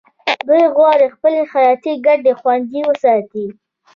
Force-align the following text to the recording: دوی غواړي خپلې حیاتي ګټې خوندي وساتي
دوی 0.47 0.63
غواړي 0.75 1.05
خپلې 1.15 1.41
حیاتي 1.53 1.93
ګټې 2.05 2.31
خوندي 2.39 2.81
وساتي 2.85 3.45